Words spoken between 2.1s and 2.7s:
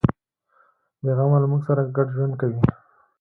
ژوند کوي.